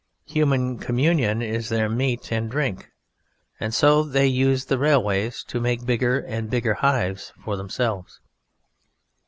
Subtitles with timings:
[0.25, 2.89] Human communion is their meat and drink,
[3.59, 8.19] and so they use the railways to make bigger and bigger hives for themselves.